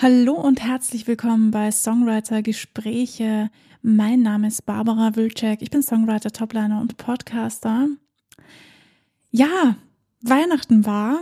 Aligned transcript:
Hallo 0.00 0.34
und 0.34 0.62
herzlich 0.62 1.08
willkommen 1.08 1.50
bei 1.50 1.72
Songwriter 1.72 2.40
Gespräche. 2.40 3.50
Mein 3.82 4.22
Name 4.22 4.46
ist 4.46 4.64
Barbara 4.64 5.16
Wilczek. 5.16 5.60
Ich 5.60 5.70
bin 5.70 5.82
Songwriter, 5.82 6.30
Topliner 6.30 6.80
und 6.80 6.98
Podcaster. 6.98 7.88
Ja, 9.32 9.74
Weihnachten 10.20 10.86
war 10.86 11.20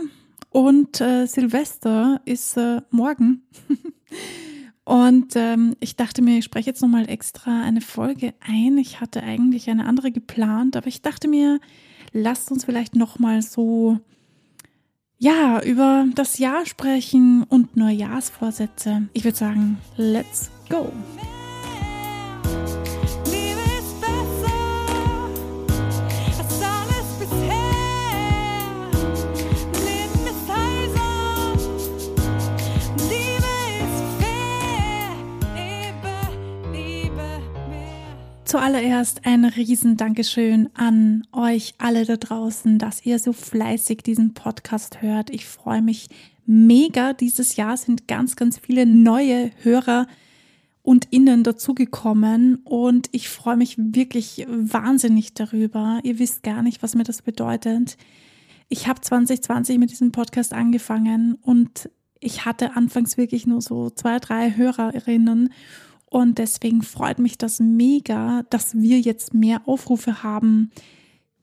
und 0.51 1.01
äh, 1.01 1.25
Silvester 1.25 2.21
ist 2.25 2.55
äh, 2.57 2.81
morgen. 2.91 3.47
und 4.85 5.35
ähm, 5.35 5.75
ich 5.79 5.95
dachte 5.95 6.21
mir, 6.21 6.37
ich 6.37 6.45
spreche 6.45 6.69
jetzt 6.69 6.83
nochmal 6.83 7.09
extra 7.09 7.63
eine 7.63 7.81
Folge 7.81 8.35
ein. 8.41 8.77
Ich 8.77 9.01
hatte 9.01 9.23
eigentlich 9.23 9.71
eine 9.71 9.87
andere 9.87 10.11
geplant, 10.11 10.77
aber 10.77 10.85
ich 10.85 11.01
dachte 11.01 11.27
mir, 11.27 11.59
lasst 12.13 12.51
uns 12.51 12.65
vielleicht 12.65 12.95
nochmal 12.95 13.41
so 13.41 13.99
ja, 15.19 15.61
über 15.61 16.05
das 16.15 16.37
Jahr 16.37 16.65
sprechen 16.65 17.43
und 17.43 17.75
Neujahrsvorsätze. 17.75 19.03
Ich 19.13 19.23
würde 19.23 19.37
sagen, 19.37 19.77
let's 19.95 20.51
go. 20.69 20.91
Zuallererst 38.47 39.25
ein 39.25 39.43
riesen 39.43 39.97
Dankeschön 39.97 40.69
an 40.73 41.27
euch 41.33 41.73
alle 41.79 42.05
da 42.05 42.15
draußen, 42.15 42.79
dass 42.79 43.05
ihr 43.05 43.19
so 43.19 43.33
fleißig 43.33 44.03
diesen 44.03 44.33
Podcast 44.33 45.01
hört. 45.01 45.29
Ich 45.31 45.45
freue 45.45 45.81
mich 45.81 46.07
mega. 46.45 47.11
Dieses 47.11 47.57
Jahr 47.57 47.75
sind 47.75 48.07
ganz, 48.07 48.37
ganz 48.37 48.57
viele 48.57 48.85
neue 48.85 49.51
Hörer 49.63 50.07
und 50.81 51.11
Innen 51.11 51.43
dazugekommen 51.43 52.61
und 52.63 53.09
ich 53.11 53.27
freue 53.27 53.57
mich 53.57 53.75
wirklich 53.77 54.47
wahnsinnig 54.49 55.33
darüber. 55.33 55.99
Ihr 56.03 56.17
wisst 56.17 56.41
gar 56.41 56.61
nicht, 56.61 56.81
was 56.81 56.95
mir 56.95 57.03
das 57.03 57.23
bedeutet. 57.23 57.97
Ich 58.69 58.87
habe 58.87 59.01
2020 59.01 59.77
mit 59.77 59.91
diesem 59.91 60.13
Podcast 60.13 60.53
angefangen 60.53 61.35
und 61.41 61.89
ich 62.21 62.45
hatte 62.45 62.77
anfangs 62.77 63.17
wirklich 63.17 63.45
nur 63.45 63.61
so 63.61 63.89
zwei, 63.89 64.19
drei 64.19 64.55
Hörerinnen 64.55 65.49
und 66.09 66.37
deswegen 66.37 66.81
freut 66.83 67.19
mich 67.19 67.37
das 67.37 67.59
mega, 67.59 68.43
dass 68.49 68.75
wir 68.75 68.99
jetzt 68.99 69.33
mehr 69.33 69.61
Aufrufe 69.67 70.23
haben. 70.23 70.71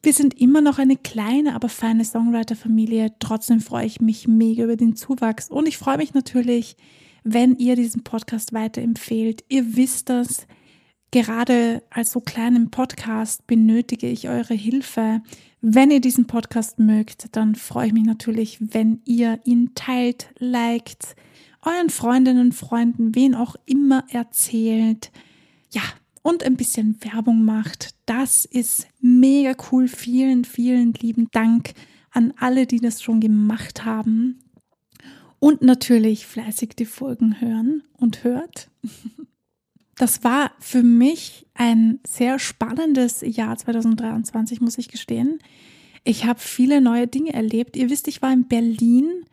Wir 0.03 0.13
sind 0.13 0.39
immer 0.41 0.61
noch 0.61 0.79
eine 0.79 0.97
kleine, 0.97 1.55
aber 1.55 1.69
feine 1.69 2.05
Songwriter-Familie. 2.05 3.15
Trotzdem 3.19 3.61
freue 3.61 3.87
ich 3.87 4.01
mich 4.01 4.27
mega 4.27 4.65
über 4.65 4.77
den 4.77 4.97
Zuwachs. 4.97 5.51
Und 5.51 5.67
ich 5.67 5.79
freue 5.79 5.99
mich 5.99 6.15
natürlich, 6.15 6.77
wenn 7.25 7.57
ihr 7.57 7.77
diesen 7.77 8.05
Podcast 8.05 8.53
weiterempfehlt. 8.53 9.45
Ihr 9.49 9.77
wisst 9.77 10.09
das. 10.09 10.47
Gerade 11.11 11.83
als 11.91 12.13
so 12.13 12.21
kleinen 12.21 12.71
Podcast 12.71 13.47
benötige 13.47 14.09
ich 14.09 14.29
eure 14.29 14.55
Hilfe. 14.55 15.23
Wenn 15.61 15.91
ihr 15.91 16.01
diesen 16.01 16.27
Podcast 16.27 16.79
mögt, 16.79 17.37
dann 17.37 17.55
freue 17.55 17.87
ich 17.87 17.93
mich 17.93 18.05
natürlich, 18.05 18.59
wenn 18.61 19.01
ihr 19.05 19.41
ihn 19.45 19.75
teilt, 19.75 20.29
liked, 20.39 21.15
euren 21.65 21.91
Freundinnen, 21.91 22.53
Freunden, 22.53 23.15
wen 23.15 23.35
auch 23.35 23.57
immer 23.67 24.05
erzählt. 24.11 25.11
Ja, 25.73 25.83
und 26.23 26.43
ein 26.43 26.57
bisschen 26.57 26.97
Werbung 27.01 27.45
macht. 27.45 27.95
Das 28.07 28.45
ist 28.45 28.87
mega 29.01 29.55
cool. 29.71 29.89
Vielen, 29.89 30.45
vielen 30.45 30.95
lieben 30.95 31.29
Dank 31.33 31.75
an 32.11 32.33
alle, 32.39 32.67
die 32.67 32.81
das 32.81 33.03
schon 33.03 33.21
gemacht 33.21 33.85
haben. 33.85 34.41
Und 35.39 35.61
natürlich 35.61 36.27
fleißig 36.27 36.71
die 36.77 36.87
Folgen 36.87 37.41
hören 37.41 37.83
und 37.99 38.25
hört. 38.25 38.71
Das 39.97 40.25
war 40.25 40.51
für 40.59 40.83
mich 40.83 41.47
ein 41.55 42.01
sehr 42.05 42.41
spannendes 42.41 43.21
Jahr 43.21 43.57
2023, 43.57 44.61
muss 44.61 44.77
ich 44.77 44.89
gestehen. 44.89 45.39
Ich 46.03 46.25
habe 46.25 46.41
viele 46.41 46.81
neue 46.81 47.07
Dinge 47.07 47.33
erlebt. 47.33 47.77
Ihr 47.77 47.91
wisst, 47.91 48.09
ich 48.09 48.21
war 48.21 48.33
in 48.33 48.49
Berlin 48.49 49.25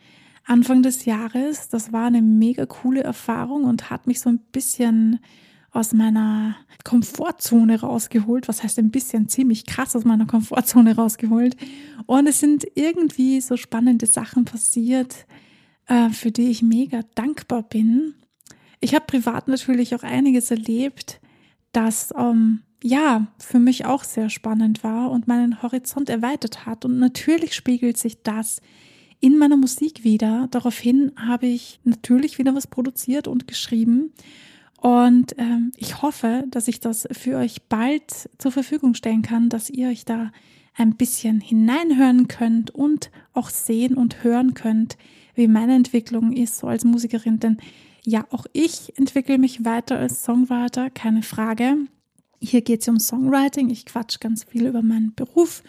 Anfang 0.46 0.84
des 0.84 1.06
Jahres. 1.06 1.70
Das 1.70 1.94
war 1.94 2.08
eine 2.08 2.22
mega 2.22 2.66
coole 2.66 3.04
Erfahrung 3.04 3.66
und 3.66 3.90
hat 3.90 4.08
mich 4.08 4.20
so 4.20 4.30
ein 4.30 4.40
bisschen 4.40 5.20
aus 5.72 5.94
meiner 5.94 6.58
Komfortzone 6.84 7.80
rausgeholt. 7.80 8.48
Was 8.48 8.64
heißt 8.64 8.80
ein 8.80 8.92
bisschen 8.92 9.30
ziemlich 9.30 9.66
krass 9.66 9.96
aus 9.96 10.04
meiner 10.04 10.26
Komfortzone 10.26 10.96
rausgeholt. 10.96 11.56
Und 12.06 12.28
es 12.28 12.40
sind 12.40 12.66
irgendwie 12.76 13.40
so 13.40 13.56
spannende 13.56 14.06
Sachen 14.06 14.46
passiert, 14.46 15.26
äh, 15.88 16.10
für 16.10 16.32
die 16.32 16.50
ich 16.50 16.62
mega 16.62 17.02
dankbar 17.16 17.64
bin. 17.64 18.16
Ich 18.82 18.96
habe 18.96 19.06
privat 19.06 19.48
natürlich 19.48 19.96
auch 19.96 20.04
einiges 20.04 20.52
erlebt, 20.52 21.22
das 21.72 22.14
ähm, 22.18 22.64
ja 22.84 23.28
für 23.38 23.60
mich 23.60 23.86
auch 23.86 24.04
sehr 24.04 24.30
spannend 24.30 24.84
war 24.84 25.12
und 25.12 25.28
meinen 25.28 25.62
Horizont 25.62 26.10
erweitert 26.10 26.66
hat. 26.66 26.84
Und 26.84 27.00
natürlich 27.00 27.54
spiegelt 27.54 27.98
sich 27.98 28.24
das 28.24 28.60
in 29.22 29.38
meiner 29.38 29.56
Musik 29.56 30.04
wieder. 30.04 30.48
Daraufhin 30.52 31.14
habe 31.16 31.48
ich 31.48 31.80
natürlich 31.84 32.38
wieder 32.38 32.54
was 32.54 32.68
produziert 32.68 33.28
und 33.28 33.48
geschrieben. 33.48 34.12
Und 34.82 35.36
ähm, 35.38 35.72
ich 35.78 36.02
hoffe, 36.02 36.44
dass 36.50 36.68
ich 36.68 36.80
das 36.80 37.08
für 37.12 37.38
euch 37.38 37.62
bald 37.70 38.30
zur 38.40 38.52
Verfügung 38.52 38.96
stellen 38.96 39.22
kann, 39.22 39.48
dass 39.48 39.70
ihr 39.70 39.90
euch 39.90 40.06
da 40.06 40.32
ein 40.76 40.96
bisschen 40.96 41.40
hineinhören 41.40 42.28
könnt 42.28 42.72
und 42.72 43.12
auch 43.34 43.50
sehen 43.50 43.94
und 43.94 44.24
hören 44.24 44.56
könnt, 44.56 44.98
wie 45.36 45.48
meine 45.48 45.76
Entwicklung 45.76 46.34
ist, 46.34 46.58
so 46.58 46.68
als 46.68 46.84
Musikerin. 46.84 47.40
Denn 47.40 47.58
ja, 48.04 48.26
auch 48.32 48.48
ich 48.54 48.98
entwickle 48.98 49.38
mich 49.38 49.64
weiter 49.64 50.00
als 50.00 50.24
Songwriter, 50.24 50.90
keine 50.90 51.22
Frage. 51.22 51.78
Hier 52.40 52.62
geht 52.62 52.82
es 52.82 52.88
um 52.88 53.00
Songwriting. 53.00 53.70
Ich 53.70 53.86
quatsch 53.86 54.20
ganz 54.20 54.46
viel 54.46 54.66
über 54.66 54.82
meinen 54.82 55.14
Beruf 55.14 55.62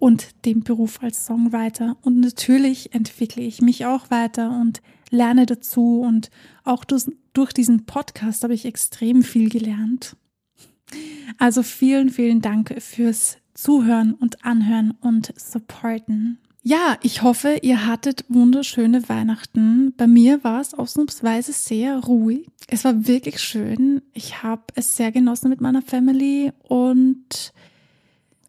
und 0.00 0.44
dem 0.46 0.62
Beruf 0.64 1.00
als 1.02 1.26
Songwriter. 1.26 1.96
Und 2.02 2.18
natürlich 2.18 2.92
entwickle 2.92 3.42
ich 3.42 3.60
mich 3.60 3.86
auch 3.86 4.10
weiter 4.10 4.58
und 4.60 4.80
lerne 5.10 5.46
dazu. 5.46 6.00
Und 6.00 6.30
auch 6.64 6.84
durch, 6.84 7.52
diesen 7.52 7.84
Podcast 7.84 8.42
habe 8.42 8.54
ich 8.54 8.64
extrem 8.64 9.22
viel 9.22 9.50
gelernt. 9.50 10.16
Also 11.38 11.62
vielen, 11.62 12.08
vielen 12.08 12.40
Dank 12.40 12.74
fürs 12.82 13.36
Zuhören 13.54 14.14
und 14.14 14.44
Anhören 14.44 14.92
und 15.02 15.32
Supporten. 15.38 16.38
Ja, 16.62 16.96
ich 17.02 17.22
hoffe, 17.22 17.58
ihr 17.62 17.86
hattet 17.86 18.24
wunderschöne 18.28 19.08
Weihnachten. 19.08 19.94
Bei 19.96 20.06
mir 20.06 20.44
war 20.44 20.60
es 20.60 20.74
ausnahmsweise 20.74 21.52
sehr 21.52 21.98
ruhig. 21.98 22.46
Es 22.68 22.84
war 22.84 23.06
wirklich 23.06 23.40
schön. 23.40 24.02
Ich 24.12 24.42
habe 24.42 24.62
es 24.74 24.96
sehr 24.96 25.12
genossen 25.12 25.50
mit 25.50 25.60
meiner 25.60 25.82
Family 25.82 26.52
und 26.68 27.52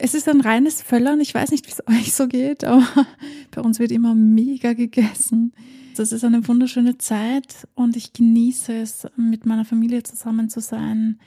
es 0.02 0.16
ist 0.16 0.28
ein 0.28 0.42
reines 0.42 0.82
Völlern. 0.82 1.20
Ich 1.20 1.34
weiß 1.34 1.52
nicht, 1.52 1.68
wie 1.68 1.72
es 1.72 1.88
euch 1.88 2.14
so 2.14 2.28
geht, 2.28 2.64
aber 2.64 3.08
bei 3.52 3.62
uns 3.62 3.80
wird 3.80 3.92
immer 3.92 4.16
mega 4.16 4.74
gegessen. 4.74 5.54
Das 5.96 6.12
ist 6.12 6.24
eine 6.24 6.48
wunderschöne 6.48 6.98
Zeit 6.98 7.68
und 7.76 7.96
ich 7.96 8.14
genieße 8.14 8.74
es, 8.74 9.08
mit 9.16 9.46
meiner 9.46 9.66
Familie 9.66 10.04
zusammen 10.04 10.50
zu 10.50 10.60
sein. 10.60 11.20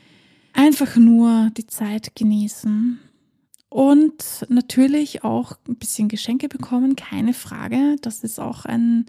Einfach 0.53 0.97
nur 0.97 1.51
die 1.57 1.67
Zeit 1.67 2.17
genießen. 2.17 2.99
Und 3.69 4.47
natürlich 4.49 5.23
auch 5.23 5.57
ein 5.69 5.77
bisschen 5.77 6.09
Geschenke 6.09 6.49
bekommen, 6.49 6.97
keine 6.97 7.35
Frage. 7.35 7.97
Das 8.03 8.25
ist 8.25 8.41
auch 8.41 8.65
ein 8.65 9.07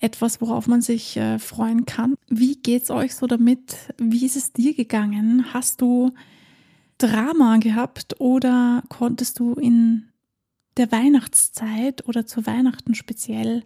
etwas, 0.00 0.40
worauf 0.40 0.68
man 0.68 0.80
sich 0.80 1.16
äh, 1.16 1.38
freuen 1.38 1.84
kann. 1.84 2.14
Wie 2.28 2.54
geht's 2.56 2.90
euch 2.90 3.14
so 3.14 3.26
damit? 3.26 3.76
Wie 3.98 4.24
ist 4.24 4.36
es 4.36 4.52
dir 4.52 4.74
gegangen? 4.74 5.52
Hast 5.52 5.80
du 5.80 6.12
Drama 6.98 7.58
gehabt 7.58 8.20
oder 8.20 8.82
konntest 8.88 9.38
du 9.38 9.54
in 9.54 10.08
der 10.76 10.90
Weihnachtszeit 10.92 12.06
oder 12.08 12.26
zu 12.26 12.44
Weihnachten 12.46 12.94
speziell 12.94 13.64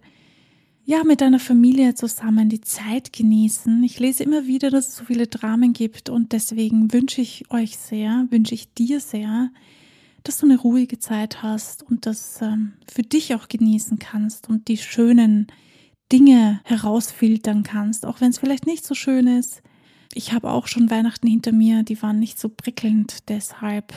ja 0.85 1.03
mit 1.03 1.21
deiner 1.21 1.39
Familie 1.39 1.95
zusammen 1.95 2.49
die 2.49 2.61
Zeit 2.61 3.11
genießen? 3.11 3.83
Ich 3.83 3.99
lese 3.99 4.23
immer 4.23 4.45
wieder, 4.45 4.69
dass 4.69 4.89
es 4.89 4.95
so 4.97 5.05
viele 5.05 5.27
Dramen 5.27 5.73
gibt 5.73 6.09
und 6.09 6.31
deswegen 6.31 6.93
wünsche 6.93 7.21
ich 7.21 7.49
euch 7.51 7.77
sehr, 7.77 8.27
wünsche 8.29 8.53
ich 8.53 8.73
dir 8.73 8.99
sehr, 8.99 9.49
dass 10.23 10.37
du 10.37 10.45
eine 10.45 10.59
ruhige 10.59 10.99
Zeit 10.99 11.41
hast 11.41 11.83
und 11.83 12.05
das 12.05 12.39
ähm, 12.41 12.73
für 12.91 13.03
dich 13.03 13.33
auch 13.35 13.47
genießen 13.47 13.99
kannst 13.99 14.47
und 14.47 14.67
die 14.67 14.77
schönen 14.77 15.47
Dinge 16.11 16.61
herausfiltern 16.65 17.63
kannst, 17.63 18.05
auch 18.05 18.21
wenn 18.21 18.29
es 18.29 18.37
vielleicht 18.37 18.67
nicht 18.67 18.85
so 18.85 18.93
schön 18.93 19.25
ist 19.25 19.63
ich 20.13 20.33
habe 20.33 20.51
auch 20.51 20.67
schon 20.67 20.89
Weihnachten 20.89 21.27
hinter 21.27 21.51
mir, 21.51 21.83
die 21.83 22.01
waren 22.01 22.19
nicht 22.19 22.39
so 22.39 22.49
prickelnd, 22.49 23.29
deshalb 23.29 23.93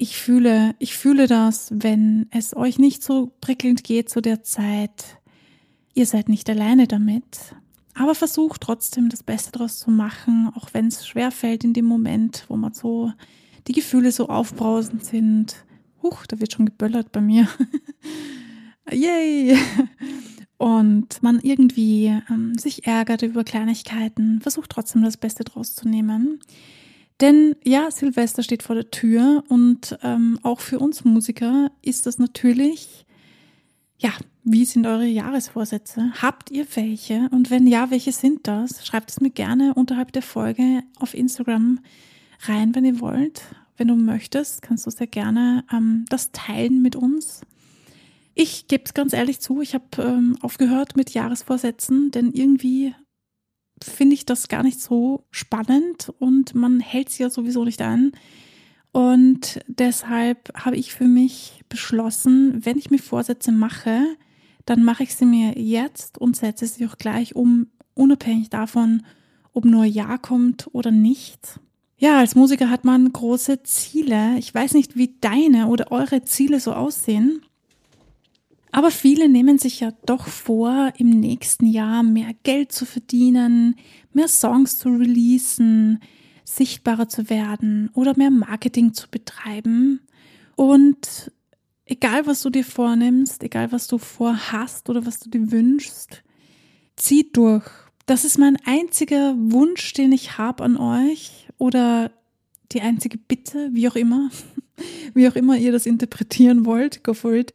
ich 0.00 0.16
fühle, 0.16 0.76
ich 0.78 0.96
fühle 0.96 1.26
das, 1.26 1.72
wenn 1.74 2.26
es 2.30 2.56
euch 2.56 2.78
nicht 2.78 3.02
so 3.02 3.32
prickelnd 3.40 3.82
geht 3.82 4.08
zu 4.08 4.22
der 4.22 4.44
Zeit. 4.44 5.18
Ihr 5.92 6.06
seid 6.06 6.28
nicht 6.28 6.48
alleine 6.48 6.86
damit. 6.86 7.56
Aber 7.94 8.14
versucht 8.14 8.60
trotzdem 8.60 9.08
das 9.08 9.24
Beste 9.24 9.50
daraus 9.50 9.80
zu 9.80 9.90
machen, 9.90 10.52
auch 10.54 10.68
wenn 10.72 10.86
es 10.86 11.04
schwer 11.04 11.32
fällt 11.32 11.64
in 11.64 11.72
dem 11.72 11.84
Moment, 11.84 12.44
wo 12.46 12.56
man 12.56 12.72
so 12.74 13.12
die 13.66 13.72
Gefühle 13.72 14.12
so 14.12 14.28
aufbrausend 14.28 15.04
sind. 15.04 15.64
Huch, 16.00 16.26
da 16.26 16.38
wird 16.38 16.52
schon 16.52 16.66
geböllert 16.66 17.10
bei 17.10 17.20
mir. 17.20 17.48
Yay! 18.92 19.58
Und 20.58 21.22
man 21.22 21.40
irgendwie 21.40 22.06
ähm, 22.28 22.58
sich 22.58 22.86
ärgert 22.86 23.22
über 23.22 23.44
Kleinigkeiten, 23.44 24.40
versucht 24.40 24.70
trotzdem 24.70 25.02
das 25.02 25.16
Beste 25.16 25.44
draus 25.44 25.74
zu 25.74 25.88
nehmen. 25.88 26.40
Denn 27.20 27.56
ja, 27.64 27.90
Silvester 27.90 28.42
steht 28.42 28.62
vor 28.62 28.74
der 28.74 28.90
Tür 28.90 29.44
und 29.48 29.98
ähm, 30.02 30.38
auch 30.42 30.60
für 30.60 30.78
uns 30.78 31.04
Musiker 31.04 31.70
ist 31.82 32.06
das 32.06 32.18
natürlich, 32.18 33.06
ja, 33.98 34.10
wie 34.44 34.64
sind 34.64 34.86
eure 34.86 35.06
Jahresvorsätze? 35.06 36.12
Habt 36.22 36.50
ihr 36.50 36.66
welche? 36.74 37.28
Und 37.32 37.50
wenn 37.50 37.66
ja, 37.66 37.90
welche 37.90 38.12
sind 38.12 38.46
das? 38.46 38.86
Schreibt 38.86 39.10
es 39.10 39.20
mir 39.20 39.30
gerne 39.30 39.74
unterhalb 39.74 40.12
der 40.12 40.22
Folge 40.22 40.82
auf 40.98 41.14
Instagram 41.14 41.80
rein, 42.42 42.74
wenn 42.74 42.84
ihr 42.84 43.00
wollt. 43.00 43.42
Wenn 43.76 43.88
du 43.88 43.96
möchtest, 43.96 44.62
kannst 44.62 44.86
du 44.86 44.90
sehr 44.90 45.06
gerne 45.06 45.64
ähm, 45.72 46.04
das 46.08 46.32
teilen 46.32 46.82
mit 46.82 46.96
uns. 46.96 47.42
Ich 48.40 48.68
gebe 48.68 48.84
es 48.84 48.94
ganz 48.94 49.14
ehrlich 49.14 49.40
zu, 49.40 49.62
ich 49.62 49.74
habe 49.74 49.84
ähm, 49.98 50.36
aufgehört 50.42 50.94
mit 50.94 51.10
Jahresvorsätzen, 51.10 52.12
denn 52.12 52.30
irgendwie 52.30 52.94
finde 53.82 54.14
ich 54.14 54.26
das 54.26 54.46
gar 54.46 54.62
nicht 54.62 54.80
so 54.80 55.24
spannend 55.32 56.12
und 56.20 56.54
man 56.54 56.78
hält 56.78 57.10
sie 57.10 57.24
ja 57.24 57.30
sowieso 57.30 57.64
nicht 57.64 57.82
an. 57.82 58.12
Und 58.92 59.58
deshalb 59.66 60.52
habe 60.54 60.76
ich 60.76 60.94
für 60.94 61.08
mich 61.08 61.64
beschlossen, 61.68 62.64
wenn 62.64 62.78
ich 62.78 62.92
mir 62.92 63.00
Vorsätze 63.00 63.50
mache, 63.50 64.04
dann 64.66 64.84
mache 64.84 65.02
ich 65.02 65.16
sie 65.16 65.26
mir 65.26 65.58
jetzt 65.58 66.16
und 66.16 66.36
setze 66.36 66.68
sie 66.68 66.86
auch 66.86 66.96
gleich 66.96 67.34
um, 67.34 67.66
unabhängig 67.94 68.50
davon, 68.50 69.04
ob 69.52 69.64
nur 69.64 69.84
Ja 69.84 70.16
kommt 70.16 70.68
oder 70.72 70.92
nicht. 70.92 71.58
Ja, 71.96 72.20
als 72.20 72.36
Musiker 72.36 72.70
hat 72.70 72.84
man 72.84 73.12
große 73.12 73.64
Ziele. 73.64 74.38
Ich 74.38 74.54
weiß 74.54 74.74
nicht, 74.74 74.96
wie 74.96 75.16
deine 75.20 75.66
oder 75.66 75.90
eure 75.90 76.22
Ziele 76.22 76.60
so 76.60 76.72
aussehen. 76.72 77.42
Aber 78.70 78.90
viele 78.90 79.28
nehmen 79.28 79.58
sich 79.58 79.80
ja 79.80 79.92
doch 80.04 80.26
vor, 80.26 80.92
im 80.98 81.10
nächsten 81.10 81.66
Jahr 81.66 82.02
mehr 82.02 82.32
Geld 82.42 82.72
zu 82.72 82.84
verdienen, 82.84 83.76
mehr 84.12 84.28
Songs 84.28 84.78
zu 84.78 84.90
releasen, 84.90 86.00
sichtbarer 86.44 87.08
zu 87.08 87.30
werden 87.30 87.90
oder 87.94 88.16
mehr 88.16 88.30
Marketing 88.30 88.92
zu 88.92 89.08
betreiben. 89.08 90.00
Und 90.56 91.32
egal 91.86 92.26
was 92.26 92.42
du 92.42 92.50
dir 92.50 92.64
vornimmst, 92.64 93.42
egal 93.42 93.72
was 93.72 93.86
du 93.86 93.98
vorhast 93.98 94.88
oder 94.88 95.06
was 95.06 95.20
du 95.20 95.30
dir 95.30 95.50
wünschst, 95.50 96.22
zieh 96.96 97.30
durch. 97.32 97.64
Das 98.06 98.24
ist 98.24 98.38
mein 98.38 98.56
einziger 98.64 99.34
Wunsch, 99.36 99.92
den 99.92 100.12
ich 100.12 100.38
habe 100.38 100.64
an 100.64 100.76
euch 100.76 101.48
oder 101.58 102.10
die 102.72 102.80
einzige 102.80 103.18
Bitte, 103.18 103.70
wie 103.72 103.88
auch 103.88 103.96
immer, 103.96 104.30
wie 105.14 105.28
auch 105.28 105.36
immer 105.36 105.56
ihr 105.56 105.72
das 105.72 105.86
interpretieren 105.86 106.64
wollt, 106.64 107.04
go 107.04 107.14
for 107.14 107.34
it. 107.34 107.54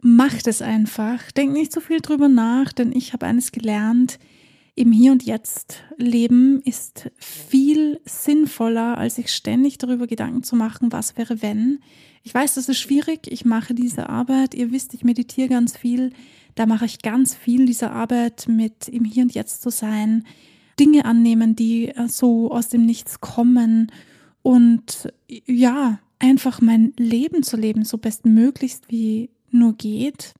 Macht 0.00 0.46
es 0.46 0.62
einfach. 0.62 1.30
Denkt 1.32 1.54
nicht 1.54 1.72
so 1.72 1.80
viel 1.80 2.00
drüber 2.00 2.28
nach, 2.28 2.72
denn 2.72 2.92
ich 2.92 3.12
habe 3.12 3.26
eines 3.26 3.52
gelernt. 3.52 4.18
Im 4.76 4.92
Hier 4.92 5.10
und 5.10 5.24
Jetzt 5.24 5.82
leben 5.96 6.60
ist 6.62 7.10
viel 7.16 8.00
sinnvoller, 8.04 8.96
als 8.96 9.16
sich 9.16 9.32
ständig 9.32 9.76
darüber 9.78 10.06
Gedanken 10.06 10.44
zu 10.44 10.54
machen, 10.54 10.92
was 10.92 11.16
wäre 11.16 11.42
wenn. 11.42 11.80
Ich 12.22 12.32
weiß, 12.32 12.54
das 12.54 12.68
ist 12.68 12.78
schwierig. 12.78 13.26
Ich 13.30 13.44
mache 13.44 13.74
diese 13.74 14.08
Arbeit. 14.08 14.54
Ihr 14.54 14.70
wisst, 14.70 14.94
ich 14.94 15.02
meditiere 15.02 15.48
ganz 15.48 15.76
viel. 15.76 16.12
Da 16.54 16.66
mache 16.66 16.84
ich 16.84 17.02
ganz 17.02 17.34
viel 17.34 17.66
dieser 17.66 17.90
Arbeit 17.90 18.46
mit 18.48 18.86
im 18.86 19.04
Hier 19.04 19.24
und 19.24 19.34
Jetzt 19.34 19.62
zu 19.62 19.70
sein, 19.70 20.24
Dinge 20.78 21.04
annehmen, 21.06 21.56
die 21.56 21.88
äh, 21.88 22.06
so 22.08 22.52
aus 22.52 22.68
dem 22.68 22.86
Nichts 22.86 23.20
kommen 23.20 23.90
und 24.42 25.12
ja, 25.46 25.98
einfach 26.18 26.60
mein 26.60 26.92
Leben 26.96 27.42
zu 27.42 27.56
leben, 27.56 27.84
so 27.84 27.98
bestmöglichst 27.98 28.90
wie 28.90 29.30
nur 29.50 29.74
geht. 29.74 30.34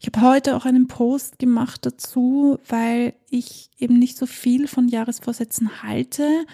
Ich 0.00 0.06
habe 0.06 0.22
heute 0.22 0.56
auch 0.56 0.64
einen 0.64 0.86
Post 0.86 1.38
gemacht 1.38 1.84
dazu, 1.84 2.58
weil 2.66 3.14
ich 3.28 3.68
eben 3.78 3.98
nicht 3.98 4.16
so 4.16 4.26
viel 4.26 4.66
von 4.66 4.88
Jahresvorsätzen 4.88 5.82
halte, 5.82 6.46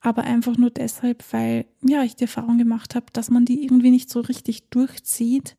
aber 0.00 0.22
einfach 0.22 0.56
nur 0.56 0.70
deshalb, 0.70 1.24
weil 1.32 1.66
ja, 1.82 2.04
ich 2.04 2.14
die 2.14 2.24
Erfahrung 2.24 2.58
gemacht 2.58 2.94
habe, 2.94 3.06
dass 3.12 3.30
man 3.30 3.44
die 3.44 3.64
irgendwie 3.64 3.90
nicht 3.90 4.10
so 4.10 4.20
richtig 4.20 4.68
durchzieht 4.68 5.56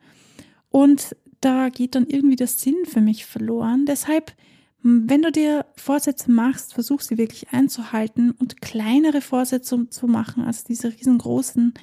und 0.69 1.15
da 1.41 1.69
geht 1.69 1.95
dann 1.95 2.07
irgendwie 2.07 2.35
der 2.35 2.47
Sinn 2.47 2.85
für 2.85 3.01
mich 3.01 3.25
verloren. 3.25 3.85
Deshalb, 3.85 4.33
wenn 4.81 5.21
du 5.21 5.31
dir 5.31 5.65
Vorsätze 5.75 6.31
machst, 6.31 6.73
versuch 6.73 7.01
sie 7.01 7.17
wirklich 7.17 7.49
einzuhalten 7.51 8.31
und 8.31 8.61
kleinere 8.61 9.21
Vorsätze 9.21 9.89
zu 9.89 10.07
machen 10.07 10.43
als 10.43 10.63
diese 10.63 10.91
riesengroßen, 10.91 11.73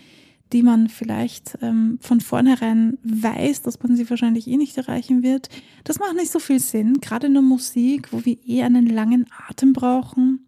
die 0.52 0.62
man 0.62 0.88
vielleicht 0.88 1.58
ähm, 1.62 1.98
von 2.00 2.20
vornherein 2.20 2.98
weiß, 3.02 3.62
dass 3.62 3.82
man 3.82 3.96
sie 3.96 4.08
wahrscheinlich 4.10 4.46
eh 4.46 4.56
nicht 4.56 4.76
erreichen 4.76 5.22
wird. 5.22 5.48
Das 5.84 5.98
macht 5.98 6.14
nicht 6.14 6.30
so 6.30 6.38
viel 6.38 6.60
Sinn, 6.60 7.00
gerade 7.00 7.28
in 7.28 7.32
der 7.32 7.42
Musik, 7.42 8.12
wo 8.12 8.24
wir 8.24 8.36
eh 8.46 8.62
einen 8.62 8.86
langen 8.86 9.26
Atem 9.48 9.72
brauchen. 9.72 10.46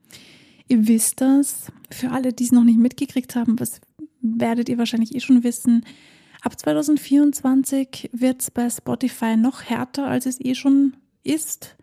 Ihr 0.69 0.87
wisst 0.89 1.21
das. 1.21 1.73
Für 1.91 2.11
alle, 2.11 2.33
die 2.33 2.45
es 2.45 2.53
noch 2.53 2.65
nicht 2.65 2.79
mitgekriegt 2.79 3.35
haben, 3.37 3.59
was 3.59 3.81
werdet 4.21 4.69
ihr 4.69 4.79
wahrscheinlich 4.79 5.15
eh 5.15 5.21
schon 5.21 5.45
wissen. 5.45 5.85
Ab 6.43 6.59
2024 6.59 8.11
wird 8.13 8.43
es 8.43 8.51
bei 8.51 8.69
Spotify 8.69 9.37
noch 9.37 9.63
härter, 9.63 10.07
als 10.07 10.27
es 10.27 10.41
eh 10.41 10.55
schon 10.55 10.97
ist. 11.23 11.77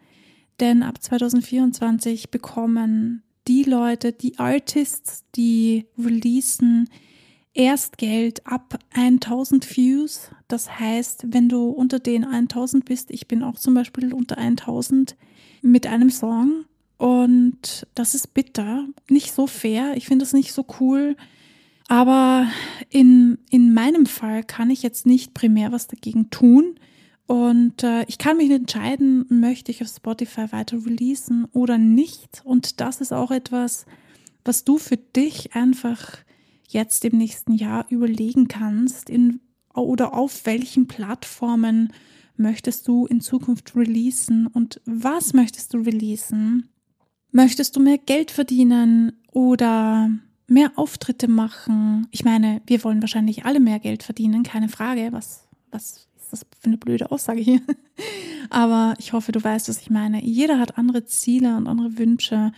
Denn 0.60 0.84
ab 0.84 1.02
2024 1.02 2.30
bekommen 2.30 3.24
die 3.48 3.64
Leute, 3.64 4.14
die 4.14 4.38
Artists, 4.38 5.24
die 5.36 5.88
releasen, 5.98 6.88
erst 7.54 7.98
Geld 7.98 8.46
ab 8.48 8.80
1000 8.94 9.76
Views. 9.76 10.30
Das 10.48 10.80
heißt, 10.80 11.26
wenn 11.28 11.50
du 11.50 11.70
unter 11.70 12.00
den 12.00 12.26
1000 12.26 12.86
bist, 12.86 13.12
ich 13.12 13.28
bin 13.28 13.44
auch 13.44 13.56
zum 13.56 13.74
Beispiel 13.74 14.14
unter 14.14 14.38
1000 14.38 15.16
mit 15.62 15.88
einem 15.88 16.10
Song 16.10 16.66
und 16.98 17.88
das 17.96 18.14
ist 18.14 18.34
bitter, 18.36 18.86
nicht 19.10 19.34
so 19.34 19.48
fair. 19.48 19.98
Ich 19.98 20.06
finde 20.06 20.24
das 20.24 20.34
nicht 20.34 20.54
so 20.54 20.66
cool. 20.80 21.16
Aber 21.88 22.48
in, 22.90 23.40
in 23.50 23.74
meinem 23.74 24.06
Fall 24.06 24.44
kann 24.44 24.70
ich 24.70 24.84
jetzt 24.84 25.06
nicht 25.06 25.34
primär 25.34 25.72
was 25.72 25.88
dagegen 25.88 26.30
tun. 26.30 26.76
Und 27.26 27.84
äh, 27.84 28.04
ich 28.08 28.18
kann 28.18 28.38
mich 28.38 28.52
entscheiden, 28.52 29.26
möchte 29.30 29.72
ich 29.72 29.82
auf 29.82 29.88
Spotify 29.88 30.52
weiter 30.52 30.78
releasen 30.86 31.46
oder 31.54 31.80
nicht. 31.80 32.44
Und 32.44 32.80
das 32.80 33.02
ist 33.02 33.14
auch 33.14 33.32
etwas, 33.32 33.88
was 34.46 34.64
du 34.64 34.78
für 34.78 34.98
dich 34.98 35.56
einfach 35.56 36.18
jetzt 36.74 37.06
im 37.06 37.18
nächsten 37.18 37.54
Jahr 37.54 37.86
überlegen 37.90 38.48
kannst, 38.48 39.10
in 39.10 39.40
oder 39.74 40.14
auf 40.14 40.46
welchen 40.46 40.88
Plattformen 40.88 41.94
möchtest 42.36 42.88
du 42.88 43.06
in 43.06 43.22
Zukunft 43.22 43.76
releasen 43.76 44.48
und 44.48 44.82
was 44.86 45.34
möchtest 45.34 45.74
du 45.74 45.80
releasen? 45.80 46.70
Möchtest 47.32 47.76
du 47.76 47.80
mehr 47.80 47.98
Geld 47.98 48.32
verdienen 48.32 49.14
oder 49.32 50.10
mehr 50.48 50.72
Auftritte 50.76 51.30
machen? 51.30 52.08
Ich 52.12 52.26
meine, 52.26 52.62
wir 52.66 52.84
wollen 52.84 53.02
wahrscheinlich 53.02 53.46
alle 53.46 53.60
mehr 53.60 53.80
Geld 53.80 54.04
verdienen, 54.04 54.44
keine 54.44 54.68
Frage. 54.68 55.10
Was, 55.12 55.48
was 55.70 56.10
ist 56.18 56.34
das 56.34 56.46
für 56.60 56.68
eine 56.68 56.78
blöde 56.78 57.12
Aussage 57.12 57.40
hier? 57.40 57.62
Aber 58.50 58.96
ich 59.00 59.14
hoffe, 59.14 59.32
du 59.32 59.42
weißt, 59.42 59.70
was 59.70 59.80
ich 59.80 59.90
meine. 59.90 60.24
Jeder 60.24 60.60
hat 60.60 60.78
andere 60.78 61.06
Ziele 61.06 61.56
und 61.56 61.68
andere 61.68 61.98
Wünsche. 61.98 62.52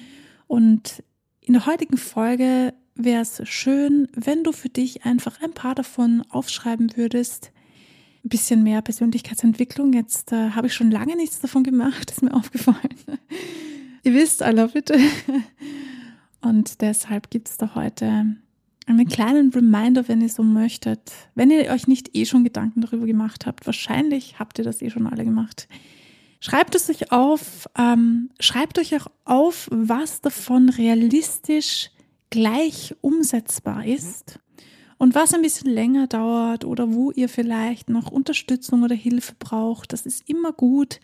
Und 0.48 1.04
in 1.42 1.54
der 1.54 1.68
heutigen 1.68 1.98
Folge 1.98 2.74
wäre 2.96 3.22
es 3.22 3.42
schön, 3.48 4.08
wenn 4.16 4.44
du 4.44 4.52
für 4.52 4.70
dich 4.70 5.06
einfach 5.06 5.42
ein 5.42 5.54
paar 5.54 5.76
davon 5.76 6.24
aufschreiben 6.30 6.96
würdest. 6.96 7.52
Ein 8.24 8.30
bisschen 8.30 8.64
mehr 8.64 8.82
Persönlichkeitsentwicklung. 8.82 9.94
Jetzt 9.94 10.32
äh, 10.32 10.52
habe 10.52 10.68
ich 10.68 10.74
schon 10.74 10.92
lange 10.92 11.16
nichts 11.16 11.40
davon 11.40 11.64
gemacht, 11.64 12.12
ist 12.12 12.22
mir 12.22 12.34
aufgefallen. 12.34 12.96
Ihr 14.04 14.14
wisst, 14.14 14.42
I 14.42 14.52
love 14.52 14.78
it. 14.78 14.92
Und 16.42 16.82
deshalb 16.82 17.30
gibt 17.30 17.50
es 17.50 17.58
da 17.58 17.76
heute 17.76 18.36
einen 18.86 19.08
kleinen 19.08 19.50
Reminder, 19.50 20.08
wenn 20.08 20.22
ihr 20.22 20.30
so 20.30 20.44
möchtet. 20.44 21.14
Wenn 21.36 21.52
ihr 21.52 21.72
euch 21.72 21.88
nicht 21.88 22.16
eh 22.16 22.26
schon 22.26 22.44
Gedanken 22.44 22.82
darüber 22.82 23.06
gemacht 23.06 23.46
habt, 23.46 23.66
wahrscheinlich 23.66 24.40
habt 24.40 24.58
ihr 24.60 24.66
das 24.66 24.82
eh 24.82 24.90
schon 24.90 25.08
alle 25.08 25.24
gemacht. 25.24 25.68
Schreibt 26.42 26.76
es 26.76 26.90
euch 26.90 27.14
auf, 27.14 27.70
ähm, 27.78 28.30
schreibt 28.42 28.78
euch 28.78 28.94
auch 28.98 29.08
auf, 29.24 29.70
was 29.72 30.20
davon 30.20 30.68
realistisch 30.68 31.90
gleich 32.34 32.96
umsetzbar 33.02 33.86
ist 33.86 34.40
und 34.98 35.14
was 35.14 35.36
ein 35.36 35.44
bisschen 35.44 35.70
länger 35.70 36.08
dauert 36.08 36.66
oder 36.66 36.92
wo 36.92 37.12
ihr 37.12 37.30
vielleicht 37.30 37.90
noch 37.90 38.12
Unterstützung 38.12 38.82
oder 38.82 38.96
Hilfe 38.96 39.36
braucht, 39.38 39.94
das 39.94 40.08
ist 40.08 40.28
immer 40.28 40.52
gut, 40.52 41.00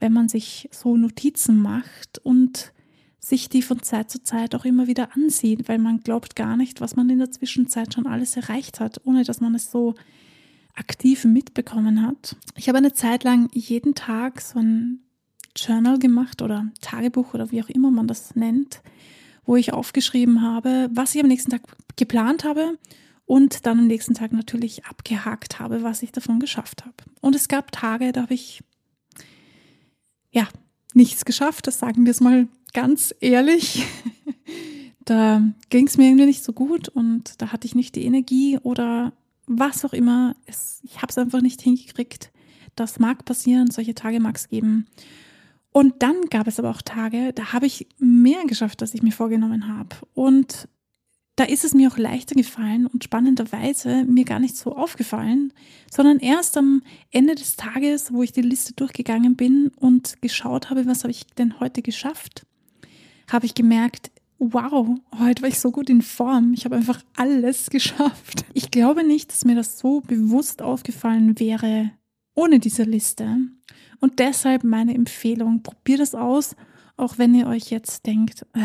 wenn 0.00 0.12
man 0.12 0.28
sich 0.28 0.68
so 0.70 0.98
Notizen 0.98 1.62
macht 1.62 2.18
und 2.18 2.74
sich 3.18 3.48
die 3.48 3.62
von 3.62 3.82
Zeit 3.82 4.10
zu 4.10 4.22
Zeit 4.22 4.54
auch 4.54 4.66
immer 4.66 4.86
wieder 4.86 5.16
ansieht, 5.16 5.66
weil 5.66 5.78
man 5.78 6.00
glaubt 6.00 6.36
gar 6.36 6.58
nicht, 6.58 6.82
was 6.82 6.94
man 6.94 7.08
in 7.08 7.20
der 7.20 7.30
Zwischenzeit 7.30 7.94
schon 7.94 8.06
alles 8.06 8.36
erreicht 8.36 8.78
hat, 8.78 9.00
ohne 9.06 9.24
dass 9.24 9.40
man 9.40 9.54
es 9.54 9.70
so 9.70 9.94
aktiv 10.74 11.24
mitbekommen 11.24 12.06
hat. 12.06 12.36
Ich 12.54 12.68
habe 12.68 12.76
eine 12.76 12.92
Zeit 12.92 13.24
lang 13.24 13.48
jeden 13.54 13.94
Tag 13.94 14.42
so 14.42 14.58
ein 14.58 15.00
Journal 15.56 15.98
gemacht 15.98 16.42
oder 16.42 16.70
Tagebuch 16.82 17.32
oder 17.32 17.50
wie 17.50 17.62
auch 17.62 17.70
immer 17.70 17.90
man 17.90 18.06
das 18.06 18.36
nennt, 18.36 18.82
wo 19.46 19.56
ich 19.56 19.72
aufgeschrieben 19.72 20.42
habe, 20.42 20.90
was 20.92 21.14
ich 21.14 21.22
am 21.22 21.28
nächsten 21.28 21.50
Tag 21.50 21.62
geplant 21.96 22.44
habe 22.44 22.78
und 23.24 23.66
dann 23.66 23.78
am 23.78 23.86
nächsten 23.86 24.14
Tag 24.14 24.32
natürlich 24.32 24.84
abgehakt 24.84 25.58
habe, 25.58 25.82
was 25.82 26.02
ich 26.02 26.12
davon 26.12 26.40
geschafft 26.40 26.84
habe. 26.84 26.94
Und 27.20 27.34
es 27.34 27.48
gab 27.48 27.72
Tage, 27.72 28.12
da 28.12 28.22
habe 28.22 28.34
ich 28.34 28.62
ja, 30.30 30.48
nichts 30.94 31.24
geschafft, 31.24 31.66
das 31.66 31.78
sagen 31.78 32.04
wir 32.04 32.10
es 32.10 32.20
mal 32.20 32.48
ganz 32.72 33.14
ehrlich. 33.20 33.86
da 35.04 35.42
ging 35.70 35.86
es 35.86 35.96
mir 35.96 36.08
irgendwie 36.08 36.26
nicht 36.26 36.44
so 36.44 36.52
gut 36.52 36.88
und 36.88 37.40
da 37.40 37.52
hatte 37.52 37.66
ich 37.66 37.74
nicht 37.74 37.94
die 37.94 38.04
Energie 38.04 38.58
oder 38.62 39.12
was 39.46 39.84
auch 39.84 39.92
immer. 39.92 40.36
Es, 40.46 40.80
ich 40.82 40.96
habe 40.96 41.10
es 41.10 41.18
einfach 41.18 41.40
nicht 41.40 41.62
hingekriegt. 41.62 42.30
Das 42.74 42.98
mag 42.98 43.24
passieren, 43.24 43.70
solche 43.70 43.94
Tage 43.94 44.20
mag 44.20 44.36
es 44.36 44.48
geben. 44.48 44.86
Und 45.76 46.02
dann 46.02 46.22
gab 46.30 46.46
es 46.46 46.58
aber 46.58 46.70
auch 46.70 46.80
Tage, 46.80 47.34
da 47.34 47.52
habe 47.52 47.66
ich 47.66 47.86
mehr 47.98 48.46
geschafft, 48.46 48.80
als 48.80 48.94
ich 48.94 49.02
mir 49.02 49.12
vorgenommen 49.12 49.68
habe. 49.68 49.94
Und 50.14 50.70
da 51.36 51.44
ist 51.44 51.66
es 51.66 51.74
mir 51.74 51.92
auch 51.92 51.98
leichter 51.98 52.34
gefallen 52.34 52.86
und 52.86 53.04
spannenderweise 53.04 54.04
mir 54.04 54.24
gar 54.24 54.38
nicht 54.38 54.56
so 54.56 54.74
aufgefallen, 54.74 55.52
sondern 55.90 56.18
erst 56.18 56.56
am 56.56 56.82
Ende 57.10 57.34
des 57.34 57.56
Tages, 57.56 58.10
wo 58.10 58.22
ich 58.22 58.32
die 58.32 58.40
Liste 58.40 58.72
durchgegangen 58.72 59.36
bin 59.36 59.70
und 59.76 60.22
geschaut 60.22 60.70
habe, 60.70 60.86
was 60.86 61.04
habe 61.04 61.10
ich 61.10 61.26
denn 61.36 61.60
heute 61.60 61.82
geschafft, 61.82 62.46
habe 63.30 63.44
ich 63.44 63.52
gemerkt, 63.52 64.10
wow, 64.38 64.88
heute 65.18 65.42
war 65.42 65.50
ich 65.50 65.58
so 65.60 65.72
gut 65.72 65.90
in 65.90 66.00
Form. 66.00 66.54
Ich 66.54 66.64
habe 66.64 66.76
einfach 66.76 67.02
alles 67.16 67.68
geschafft. 67.70 68.46
Ich 68.54 68.70
glaube 68.70 69.06
nicht, 69.06 69.30
dass 69.30 69.44
mir 69.44 69.56
das 69.56 69.78
so 69.78 70.00
bewusst 70.00 70.62
aufgefallen 70.62 71.38
wäre 71.38 71.90
ohne 72.36 72.60
diese 72.60 72.84
Liste. 72.84 73.38
Und 73.98 74.20
deshalb 74.20 74.62
meine 74.62 74.94
Empfehlung, 74.94 75.62
probiert 75.62 76.00
es 76.00 76.14
aus, 76.14 76.54
auch 76.96 77.18
wenn 77.18 77.34
ihr 77.34 77.48
euch 77.48 77.70
jetzt 77.70 78.06
denkt, 78.06 78.46
äh, 78.52 78.60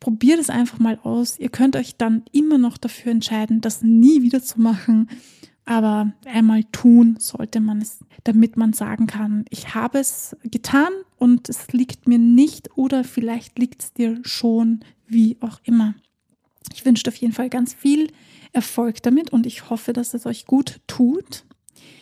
probiert 0.00 0.38
es 0.38 0.50
einfach 0.50 0.78
mal 0.78 0.98
aus. 1.02 1.38
Ihr 1.38 1.48
könnt 1.48 1.76
euch 1.76 1.96
dann 1.96 2.24
immer 2.32 2.58
noch 2.58 2.76
dafür 2.76 3.12
entscheiden, 3.12 3.60
das 3.60 3.82
nie 3.82 4.22
wieder 4.22 4.42
zu 4.42 4.60
machen. 4.60 5.08
Aber 5.64 6.12
einmal 6.24 6.64
tun 6.64 7.16
sollte 7.18 7.60
man 7.60 7.82
es, 7.82 7.98
damit 8.24 8.56
man 8.56 8.72
sagen 8.72 9.06
kann, 9.06 9.44
ich 9.50 9.74
habe 9.74 9.98
es 9.98 10.34
getan 10.44 10.88
und 11.18 11.48
es 11.50 11.72
liegt 11.72 12.08
mir 12.08 12.18
nicht 12.18 12.76
oder 12.76 13.04
vielleicht 13.04 13.58
liegt 13.58 13.82
es 13.82 13.92
dir 13.92 14.18
schon, 14.22 14.80
wie 15.06 15.36
auch 15.40 15.60
immer. 15.64 15.94
Ich 16.72 16.86
wünsche 16.86 17.06
auf 17.08 17.16
jeden 17.16 17.34
Fall 17.34 17.50
ganz 17.50 17.74
viel 17.74 18.10
Erfolg 18.52 19.02
damit 19.02 19.30
und 19.30 19.46
ich 19.46 19.70
hoffe, 19.70 19.92
dass 19.92 20.14
es 20.14 20.26
euch 20.26 20.46
gut 20.46 20.80
tut. 20.86 21.44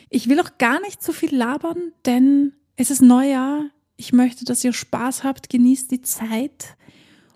Ich 0.09 0.29
will 0.29 0.41
auch 0.41 0.59
gar 0.59 0.81
nicht 0.81 1.03
zu 1.03 1.13
viel 1.13 1.35
labern, 1.35 1.93
denn 2.05 2.53
es 2.77 2.91
ist 2.91 3.03
Neujahr. 3.03 3.65
Ich 3.97 4.13
möchte, 4.13 4.45
dass 4.45 4.65
ihr 4.65 4.73
Spaß 4.73 5.25
habt, 5.25 5.49
genießt 5.49 5.91
die 5.91 6.03
Zeit. 6.03 6.77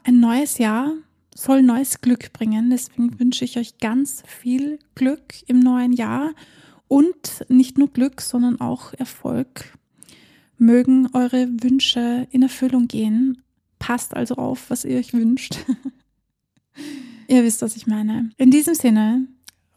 Ein 0.05 0.21
neues 0.21 0.59
Jahr 0.59 0.95
soll 1.35 1.63
neues 1.63 2.01
Glück 2.01 2.33
bringen. 2.33 2.71
Deswegen 2.71 3.19
wünsche 3.19 3.45
ich 3.45 3.59
euch 3.59 3.79
ganz 3.79 4.23
viel 4.27 4.79
Glück 4.95 5.35
im 5.47 5.61
neuen 5.61 5.93
Jahr 5.93 6.33
und 6.89 7.45
nicht 7.49 7.79
nur 7.79 7.89
Glück, 7.89 8.21
sondern 8.21 8.61
auch 8.61 8.93
Erfolg. 8.95 9.77
Mögen 10.59 11.09
eure 11.15 11.49
Wünsche 11.63 12.27
in 12.31 12.43
Erfüllung 12.43 12.89
gehen. 12.89 13.43
Passt 13.79 14.15
also 14.15 14.35
auf, 14.35 14.69
was 14.69 14.85
ihr 14.85 14.99
euch 14.99 15.15
wünscht. 15.15 15.59
ihr 17.31 17.45
wisst, 17.45 17.63
was 17.63 17.77
ich 17.77 17.87
meine. 17.87 18.31
In 18.37 18.51
diesem 18.51 18.75
Sinne, 18.75 19.27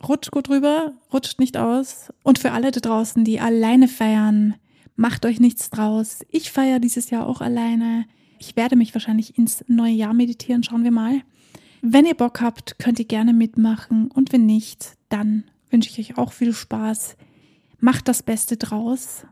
rutscht 0.08 0.32
gut 0.32 0.50
rüber, 0.50 0.94
rutscht 1.12 1.40
nicht 1.40 1.58
aus. 1.58 2.12
Und 2.24 2.40
für 2.40 2.52
alle 2.52 2.72
da 2.72 2.80
draußen, 2.80 3.24
die 3.24 3.40
alleine 3.40 3.88
feiern, 3.88 4.56
macht 4.96 5.26
euch 5.26 5.40
nichts 5.40 5.70
draus. 5.70 6.20
Ich 6.30 6.52
feiere 6.52 6.80
dieses 6.80 7.10
Jahr 7.10 7.28
auch 7.28 7.42
alleine. 7.42 8.06
Ich 8.40 8.56
werde 8.56 8.76
mich 8.76 8.94
wahrscheinlich 8.94 9.38
ins 9.38 9.64
neue 9.68 9.94
Jahr 9.94 10.14
meditieren, 10.14 10.64
schauen 10.64 10.84
wir 10.84 10.92
mal. 10.92 11.22
Wenn 11.82 12.06
ihr 12.06 12.16
Bock 12.16 12.42
habt, 12.42 12.80
könnt 12.80 13.00
ihr 13.00 13.06
gerne 13.06 13.34
mitmachen 13.34 14.10
und 14.10 14.32
wenn 14.32 14.46
nicht, 14.46 14.94
dann 15.10 15.44
wünsche 15.70 15.90
ich 15.90 16.00
euch 16.00 16.18
auch 16.18 16.32
viel 16.32 16.54
Spaß. 16.54 17.18
Macht 17.80 18.08
das 18.08 18.24
Beste 18.24 18.58
draus. 18.58 19.26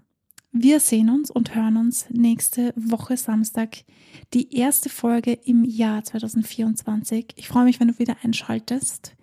Wir 0.54 0.82
sehen 0.82 1.10
uns 1.10 1.32
und 1.32 1.56
hören 1.56 1.78
uns 1.78 2.08
nächste 2.10 2.74
Woche 2.76 3.16
Samstag. 3.16 3.86
Die 4.34 4.54
erste 4.54 4.90
Folge 4.90 5.32
im 5.32 5.64
Jahr 5.64 6.04
2024. 6.04 7.28
Ich 7.38 7.48
freue 7.48 7.64
mich, 7.64 7.80
wenn 7.80 7.88
du 7.88 8.00
wieder 8.00 8.18
einschaltest. 8.22 9.16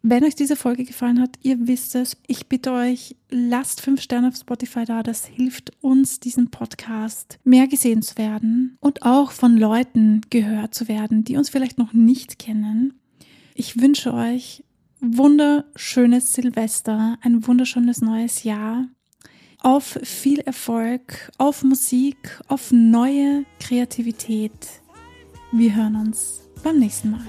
Wenn 0.00 0.24
euch 0.24 0.34
diese 0.34 0.56
Folge 0.56 0.84
gefallen 0.84 1.20
hat, 1.20 1.36
ihr 1.42 1.68
wisst 1.68 1.94
es, 1.94 2.16
ich 2.26 2.48
bitte 2.48 2.72
euch, 2.72 3.16
lasst 3.28 3.82
fünf 3.82 4.00
Sterne 4.00 4.28
auf 4.28 4.36
Spotify 4.36 4.86
da. 4.86 5.02
Das 5.02 5.26
hilft 5.26 5.72
uns, 5.82 6.20
diesen 6.20 6.50
Podcast 6.50 7.38
mehr 7.44 7.68
gesehen 7.68 8.00
zu 8.00 8.16
werden 8.16 8.78
und 8.80 9.02
auch 9.02 9.30
von 9.30 9.58
Leuten 9.58 10.22
gehört 10.30 10.74
zu 10.74 10.88
werden, 10.88 11.22
die 11.22 11.36
uns 11.36 11.50
vielleicht 11.50 11.76
noch 11.76 11.92
nicht 11.92 12.38
kennen. 12.38 12.94
Ich 13.54 13.78
wünsche 13.78 14.14
euch 14.14 14.64
wunderschönes 15.00 16.32
Silvester, 16.32 17.18
ein 17.20 17.46
wunderschönes 17.46 18.00
neues 18.00 18.42
Jahr. 18.42 18.88
Auf 19.64 19.96
viel 20.02 20.40
Erfolg, 20.40 21.30
auf 21.38 21.62
Musik, 21.62 22.40
auf 22.48 22.72
neue 22.72 23.44
Kreativität. 23.60 24.50
Wir 25.52 25.76
hören 25.76 25.94
uns 25.94 26.40
beim 26.64 26.80
nächsten 26.80 27.12
Mal. 27.12 27.20